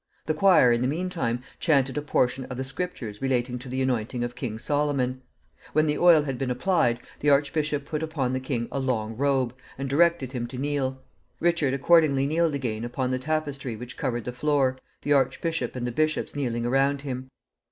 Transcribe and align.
The 0.25 0.33
choir, 0.33 0.71
in 0.73 0.81
the 0.81 0.87
mean 0.87 1.11
time, 1.11 1.43
chanted 1.59 1.95
a 1.95 2.01
portion 2.01 2.45
of 2.45 2.57
the 2.57 2.63
Scriptures 2.63 3.21
relating 3.21 3.59
to 3.59 3.69
the 3.69 3.83
anointing 3.83 4.23
of 4.23 4.33
King 4.33 4.57
Solomon. 4.57 5.21
When 5.73 5.85
the 5.85 5.99
oil 5.99 6.23
had 6.23 6.39
been 6.39 6.49
applied, 6.49 6.99
the 7.19 7.29
archbishop 7.29 7.85
put 7.85 8.01
upon 8.01 8.33
the 8.33 8.39
king 8.39 8.67
a 8.71 8.79
long 8.79 9.15
robe, 9.15 9.53
and 9.77 9.87
directed 9.87 10.31
him 10.31 10.47
to 10.47 10.57
kneel. 10.57 10.99
Richard 11.39 11.75
accordingly 11.75 12.25
kneeled 12.25 12.55
again 12.55 12.83
upon 12.83 13.11
the 13.11 13.19
tapestry 13.19 13.75
which 13.75 13.95
covered 13.95 14.25
the 14.25 14.33
floor, 14.33 14.75
the 15.03 15.13
archbishop 15.13 15.75
and 15.75 15.85
the 15.85 15.91
bishops 15.91 16.35
kneeling 16.35 16.65
around 16.65 17.01
him. 17.01 17.29